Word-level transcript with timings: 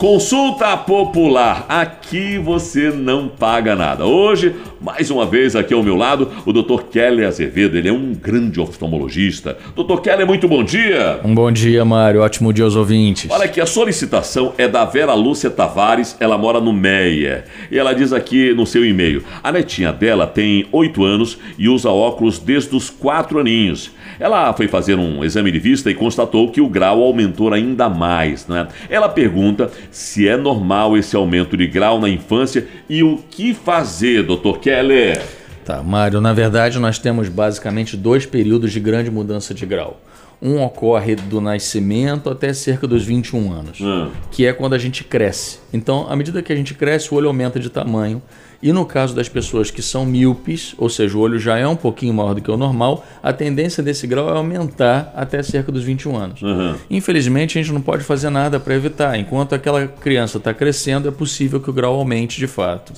Consulta 0.00 0.78
popular. 0.78 1.66
Aqui 1.68 2.38
você 2.38 2.88
não 2.88 3.28
paga 3.28 3.76
nada. 3.76 4.06
Hoje, 4.06 4.56
mais 4.80 5.10
uma 5.10 5.26
vez 5.26 5.54
aqui 5.54 5.74
ao 5.74 5.82
meu 5.82 5.94
lado, 5.94 6.26
o 6.46 6.54
Dr. 6.54 6.84
Kelly 6.90 7.22
Azevedo. 7.22 7.76
Ele 7.76 7.90
é 7.90 7.92
um 7.92 8.14
grande 8.14 8.58
oftalmologista. 8.58 9.58
Dr. 9.76 10.00
Kelly, 10.00 10.24
muito 10.24 10.48
bom 10.48 10.64
dia. 10.64 11.20
Um 11.22 11.34
bom 11.34 11.52
dia, 11.52 11.84
Mário. 11.84 12.22
Ótimo 12.22 12.50
dia 12.50 12.64
aos 12.64 12.76
ouvintes. 12.76 13.30
Olha 13.30 13.44
aqui, 13.44 13.60
a 13.60 13.66
solicitação 13.66 14.54
é 14.56 14.66
da 14.66 14.86
Vera 14.86 15.12
Lúcia 15.12 15.50
Tavares. 15.50 16.16
Ela 16.18 16.38
mora 16.38 16.62
no 16.62 16.72
Meia. 16.72 17.44
E 17.70 17.78
ela 17.78 17.92
diz 17.92 18.10
aqui 18.10 18.54
no 18.54 18.64
seu 18.64 18.86
e-mail: 18.86 19.22
a 19.42 19.52
netinha 19.52 19.92
dela 19.92 20.26
tem 20.26 20.66
8 20.72 21.04
anos 21.04 21.38
e 21.58 21.68
usa 21.68 21.90
óculos 21.90 22.38
desde 22.38 22.74
os 22.74 22.88
4 22.88 23.38
aninhos. 23.38 23.90
Ela 24.18 24.52
foi 24.52 24.66
fazer 24.66 24.98
um 24.98 25.22
exame 25.24 25.50
de 25.50 25.58
vista 25.58 25.90
e 25.90 25.94
constatou 25.94 26.50
que 26.50 26.60
o 26.60 26.68
grau 26.68 27.02
aumentou 27.02 27.52
ainda 27.52 27.88
mais. 27.88 28.46
Né? 28.46 28.66
Ela 28.88 29.08
pergunta 29.08 29.70
se 29.90 30.28
é 30.28 30.36
normal 30.36 30.96
esse 30.96 31.16
aumento 31.16 31.56
de 31.56 31.66
grau 31.66 32.00
na 32.00 32.08
infância 32.08 32.66
e 32.88 33.02
o 33.02 33.18
que 33.30 33.52
fazer, 33.54 34.22
Dr. 34.22 34.58
Keller. 34.60 35.22
Tá, 35.64 35.82
Mário, 35.82 36.20
na 36.20 36.32
verdade 36.32 36.78
nós 36.78 36.98
temos 36.98 37.28
basicamente 37.28 37.96
dois 37.96 38.26
períodos 38.26 38.72
de 38.72 38.80
grande 38.80 39.10
mudança 39.10 39.54
de 39.54 39.66
grau. 39.66 40.00
Um 40.42 40.62
ocorre 40.62 41.16
do 41.16 41.38
nascimento 41.38 42.30
até 42.30 42.52
cerca 42.54 42.86
dos 42.86 43.04
21 43.04 43.52
anos, 43.52 43.80
hum. 43.80 44.08
que 44.30 44.46
é 44.46 44.52
quando 44.54 44.72
a 44.72 44.78
gente 44.78 45.04
cresce. 45.04 45.58
Então, 45.70 46.06
à 46.08 46.16
medida 46.16 46.42
que 46.42 46.50
a 46.50 46.56
gente 46.56 46.72
cresce, 46.72 47.12
o 47.12 47.16
olho 47.16 47.28
aumenta 47.28 47.60
de 47.60 47.68
tamanho. 47.68 48.22
E 48.62 48.72
no 48.72 48.84
caso 48.84 49.14
das 49.14 49.28
pessoas 49.28 49.70
que 49.70 49.80
são 49.80 50.04
míopes, 50.04 50.74
ou 50.76 50.90
seja, 50.90 51.16
o 51.16 51.20
olho 51.20 51.38
já 51.38 51.56
é 51.56 51.66
um 51.66 51.76
pouquinho 51.76 52.12
maior 52.12 52.34
do 52.34 52.42
que 52.42 52.50
o 52.50 52.58
normal, 52.58 53.06
a 53.22 53.32
tendência 53.32 53.82
desse 53.82 54.06
grau 54.06 54.28
é 54.28 54.36
aumentar 54.36 55.12
até 55.16 55.42
cerca 55.42 55.72
dos 55.72 55.82
21 55.82 56.16
anos. 56.16 56.42
Uhum. 56.42 56.74
Infelizmente, 56.90 57.58
a 57.58 57.62
gente 57.62 57.72
não 57.72 57.80
pode 57.80 58.04
fazer 58.04 58.28
nada 58.28 58.60
para 58.60 58.74
evitar. 58.74 59.18
Enquanto 59.18 59.54
aquela 59.54 59.86
criança 59.86 60.36
está 60.36 60.52
crescendo, 60.52 61.08
é 61.08 61.10
possível 61.10 61.58
que 61.58 61.70
o 61.70 61.72
grau 61.72 61.94
aumente 61.94 62.38
de 62.38 62.46
fato. 62.46 62.92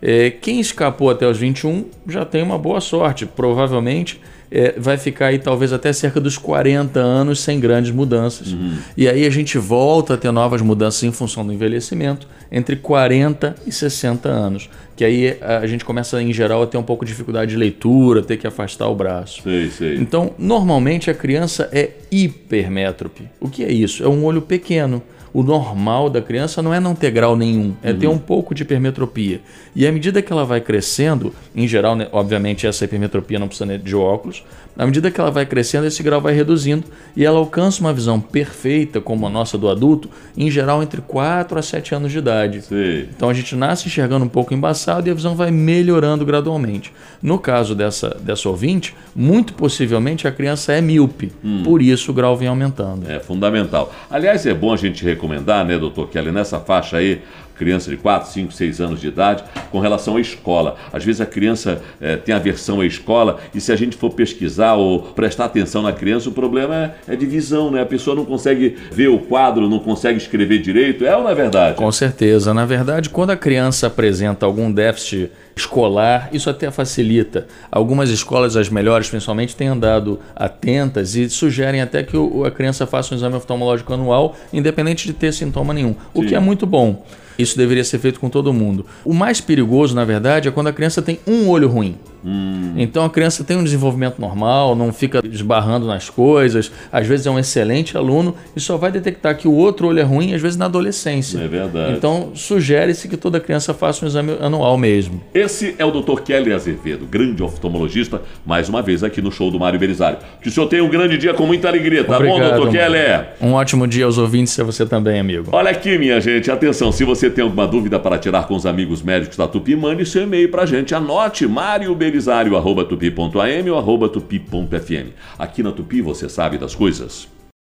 É, 0.00 0.30
quem 0.30 0.60
escapou 0.60 1.10
até 1.10 1.26
os 1.26 1.38
21 1.38 1.84
já 2.06 2.24
tem 2.24 2.42
uma 2.42 2.58
boa 2.58 2.80
sorte. 2.80 3.26
Provavelmente 3.26 4.20
é, 4.52 4.74
vai 4.76 4.98
ficar 4.98 5.28
aí 5.28 5.38
talvez 5.38 5.72
até 5.72 5.92
cerca 5.92 6.20
dos 6.20 6.36
40 6.36 7.00
anos 7.00 7.40
sem 7.40 7.58
grandes 7.58 7.90
mudanças. 7.90 8.52
Uhum. 8.52 8.76
E 8.96 9.08
aí 9.08 9.26
a 9.26 9.30
gente 9.30 9.56
volta 9.56 10.14
a 10.14 10.16
ter 10.18 10.30
novas 10.30 10.60
mudanças 10.60 11.02
em 11.02 11.10
função 11.10 11.44
do 11.44 11.52
envelhecimento 11.52 12.28
entre 12.50 12.76
40 12.76 13.54
e 13.66 13.72
60 13.72 14.28
anos. 14.28 14.68
Que 14.94 15.04
aí 15.04 15.38
a 15.40 15.66
gente 15.66 15.86
começa, 15.86 16.22
em 16.22 16.32
geral, 16.34 16.62
a 16.62 16.66
ter 16.66 16.76
um 16.76 16.82
pouco 16.82 17.04
de 17.04 17.12
dificuldade 17.12 17.52
de 17.52 17.56
leitura, 17.56 18.22
ter 18.22 18.36
que 18.36 18.46
afastar 18.46 18.88
o 18.88 18.94
braço. 18.94 19.42
Sei, 19.42 19.70
sei. 19.70 19.96
Então, 19.96 20.34
normalmente 20.38 21.10
a 21.10 21.14
criança 21.14 21.70
é 21.72 21.92
hipermétrope. 22.10 23.24
O 23.40 23.48
que 23.48 23.64
é 23.64 23.72
isso? 23.72 24.04
É 24.04 24.08
um 24.08 24.22
olho 24.22 24.42
pequeno 24.42 25.02
o 25.32 25.42
normal 25.42 26.10
da 26.10 26.20
criança 26.20 26.60
não 26.60 26.74
é 26.74 26.78
não 26.78 26.94
ter 26.94 27.10
grau 27.10 27.34
nenhum, 27.36 27.74
é 27.82 27.90
uhum. 27.90 27.98
ter 27.98 28.06
um 28.06 28.18
pouco 28.18 28.54
de 28.54 28.62
hipermetropia. 28.62 29.40
E 29.74 29.86
à 29.86 29.92
medida 29.92 30.20
que 30.20 30.32
ela 30.32 30.44
vai 30.44 30.60
crescendo, 30.60 31.34
em 31.54 31.68
geral, 31.68 31.94
né, 31.94 32.08
obviamente 32.12 32.66
essa 32.66 32.84
hipermetropia 32.84 33.38
não 33.38 33.48
precisa 33.48 33.78
de 33.78 33.94
óculos, 33.94 34.42
à 34.76 34.86
medida 34.86 35.10
que 35.10 35.20
ela 35.20 35.30
vai 35.30 35.44
crescendo, 35.44 35.86
esse 35.86 36.02
grau 36.02 36.20
vai 36.20 36.32
reduzindo 36.32 36.84
e 37.14 37.24
ela 37.24 37.38
alcança 37.38 37.80
uma 37.80 37.92
visão 37.92 38.18
perfeita, 38.18 39.00
como 39.02 39.26
a 39.26 39.30
nossa 39.30 39.58
do 39.58 39.68
adulto, 39.68 40.08
em 40.36 40.50
geral 40.50 40.82
entre 40.82 41.02
4 41.02 41.58
a 41.58 41.62
7 41.62 41.94
anos 41.94 42.10
de 42.10 42.18
idade. 42.18 42.62
Sim. 42.62 43.06
Então 43.14 43.28
a 43.28 43.34
gente 43.34 43.54
nasce 43.54 43.86
enxergando 43.86 44.24
um 44.24 44.28
pouco 44.28 44.54
embaçado 44.54 45.06
e 45.06 45.10
a 45.10 45.14
visão 45.14 45.34
vai 45.34 45.50
melhorando 45.50 46.24
gradualmente. 46.24 46.90
No 47.22 47.38
caso 47.38 47.74
dessa, 47.74 48.16
dessa 48.20 48.48
ouvinte, 48.48 48.94
muito 49.14 49.52
possivelmente 49.52 50.26
a 50.26 50.32
criança 50.32 50.72
é 50.72 50.80
míope, 50.80 51.30
hum. 51.44 51.62
por 51.62 51.82
isso 51.82 52.10
o 52.10 52.14
grau 52.14 52.34
vem 52.34 52.48
aumentando. 52.48 53.10
É 53.10 53.20
fundamental. 53.20 53.94
Aliás, 54.10 54.46
é 54.46 54.54
bom 54.54 54.72
a 54.72 54.76
gente 54.76 55.04
recomendar, 55.04 55.66
né, 55.66 55.78
doutor 55.78 56.08
Kelly, 56.08 56.32
nessa 56.32 56.58
faixa 56.58 56.96
aí, 56.96 57.20
criança 57.62 57.88
de 57.88 57.96
4, 57.96 58.28
5, 58.28 58.52
6 58.52 58.80
anos 58.80 59.00
de 59.00 59.06
idade, 59.06 59.44
com 59.70 59.78
relação 59.78 60.16
à 60.16 60.20
escola. 60.20 60.74
Às 60.92 61.04
vezes 61.04 61.20
a 61.20 61.26
criança 61.26 61.80
é, 62.00 62.16
tem 62.16 62.34
aversão 62.34 62.80
à 62.80 62.86
escola 62.86 63.38
e 63.54 63.60
se 63.60 63.70
a 63.70 63.76
gente 63.76 63.96
for 63.96 64.10
pesquisar 64.10 64.74
ou 64.74 65.00
prestar 65.00 65.44
atenção 65.44 65.80
na 65.80 65.92
criança, 65.92 66.28
o 66.28 66.32
problema 66.32 66.92
é, 67.06 67.12
é 67.12 67.16
de 67.16 67.24
visão, 67.24 67.70
né? 67.70 67.80
A 67.80 67.86
pessoa 67.86 68.16
não 68.16 68.24
consegue 68.24 68.76
ver 68.90 69.08
o 69.08 69.18
quadro, 69.20 69.68
não 69.68 69.78
consegue 69.78 70.18
escrever 70.18 70.58
direito. 70.58 71.06
É 71.06 71.16
ou 71.16 71.22
não 71.22 71.30
é 71.30 71.34
verdade? 71.36 71.76
Com 71.76 71.92
certeza. 71.92 72.52
Na 72.52 72.66
verdade, 72.66 73.08
quando 73.08 73.30
a 73.30 73.36
criança 73.36 73.86
apresenta 73.86 74.44
algum 74.44 74.72
déficit 74.72 75.30
escolar, 75.54 76.30
isso 76.32 76.50
até 76.50 76.70
facilita. 76.70 77.46
Algumas 77.70 78.10
escolas, 78.10 78.56
as 78.56 78.68
melhores 78.68 79.08
principalmente, 79.08 79.54
têm 79.54 79.68
andado 79.68 80.18
atentas 80.34 81.14
e 81.14 81.28
sugerem 81.30 81.80
até 81.80 82.02
que 82.02 82.16
a 82.44 82.50
criança 82.50 82.86
faça 82.86 83.14
um 83.14 83.16
exame 83.16 83.36
oftalmológico 83.36 83.92
anual, 83.92 84.34
independente 84.52 85.06
de 85.06 85.12
ter 85.12 85.32
sintoma 85.32 85.72
nenhum, 85.72 85.94
o 86.12 86.22
que 86.22 86.34
é 86.34 86.40
muito 86.40 86.66
bom. 86.66 87.04
Isso 87.42 87.56
deveria 87.56 87.84
ser 87.84 87.98
feito 87.98 88.20
com 88.20 88.30
todo 88.30 88.52
mundo. 88.52 88.86
O 89.04 89.12
mais 89.12 89.40
perigoso, 89.40 89.94
na 89.94 90.04
verdade, 90.04 90.48
é 90.48 90.50
quando 90.50 90.68
a 90.68 90.72
criança 90.72 91.02
tem 91.02 91.18
um 91.26 91.48
olho 91.48 91.68
ruim. 91.68 91.96
Hum. 92.24 92.74
Então 92.76 93.04
a 93.04 93.10
criança 93.10 93.44
tem 93.44 93.56
um 93.56 93.64
desenvolvimento 93.64 94.20
normal, 94.20 94.74
não 94.74 94.92
fica 94.92 95.20
esbarrando 95.24 95.86
nas 95.86 96.08
coisas, 96.08 96.70
às 96.90 97.06
vezes 97.06 97.26
é 97.26 97.30
um 97.30 97.38
excelente 97.38 97.96
aluno 97.96 98.34
e 98.54 98.60
só 98.60 98.76
vai 98.76 98.90
detectar 98.92 99.36
que 99.36 99.48
o 99.48 99.52
outro 99.52 99.88
olho 99.88 99.98
é 99.98 100.02
ruim, 100.02 100.34
às 100.34 100.40
vezes 100.40 100.56
na 100.56 100.66
adolescência. 100.66 101.38
É 101.38 101.48
verdade. 101.48 101.92
Então 101.92 102.30
sugere-se 102.34 103.08
que 103.08 103.16
toda 103.16 103.40
criança 103.40 103.74
faça 103.74 104.04
um 104.04 104.08
exame 104.08 104.36
anual 104.40 104.76
mesmo. 104.78 105.20
Esse 105.34 105.74
é 105.78 105.84
o 105.84 105.90
Dr. 105.90 106.20
Kelly 106.22 106.52
Azevedo, 106.52 107.06
grande 107.06 107.42
oftalmologista, 107.42 108.22
mais 108.46 108.68
uma 108.68 108.82
vez 108.82 109.02
aqui 109.02 109.20
no 109.20 109.32
show 109.32 109.50
do 109.50 109.58
Mário 109.58 109.78
Belisário. 109.78 110.18
Que 110.40 110.48
o 110.48 110.52
senhor 110.52 110.66
tenha 110.68 110.84
um 110.84 110.88
grande 110.88 111.18
dia 111.18 111.34
com 111.34 111.46
muita 111.46 111.68
alegria, 111.68 112.04
tá 112.04 112.16
Obrigado, 112.16 112.60
bom, 112.60 112.66
Dr. 112.66 112.72
Kelly? 112.72 113.26
Um 113.40 113.52
ótimo 113.52 113.86
dia 113.86 114.04
aos 114.04 114.18
ouvintes 114.18 114.56
e 114.56 114.60
a 114.60 114.64
você 114.64 114.86
também, 114.86 115.18
amigo. 115.18 115.48
Olha 115.52 115.70
aqui, 115.70 115.98
minha 115.98 116.20
gente, 116.20 116.50
atenção, 116.50 116.92
se 116.92 117.04
você 117.04 117.28
tem 117.28 117.42
alguma 117.42 117.66
dúvida 117.66 117.98
para 117.98 118.18
tirar 118.18 118.46
com 118.46 118.54
os 118.54 118.66
amigos 118.66 119.02
médicos 119.02 119.36
da 119.36 119.48
Tupi, 119.48 119.74
mande 119.74 120.06
seu 120.06 120.22
e-mail 120.22 120.48
pra 120.50 120.66
gente. 120.66 120.94
Anote 120.94 121.46
Mário 121.46 121.94
Belisário, 121.94 122.11
arroba 122.56 122.84
tupi.am 122.84 123.70
ou 123.70 123.78
arroba 123.78 124.08
tupi.fm. 124.08 125.10
Aqui 125.38 125.62
na 125.62 125.72
Tupi 125.72 126.00
você 126.00 126.28
sabe 126.28 126.58
das 126.58 126.74
coisas. 126.74 127.28